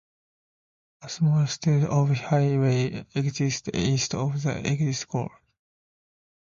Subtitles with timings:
[1.03, 5.39] A small stub of highway exists east of the exit gore.